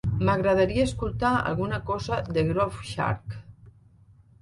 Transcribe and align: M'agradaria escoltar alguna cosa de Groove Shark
M'agradaria 0.27 0.85
escoltar 0.89 1.31
alguna 1.51 1.81
cosa 1.91 2.19
de 2.39 2.49
Groove 2.51 2.91
Shark 2.97 3.41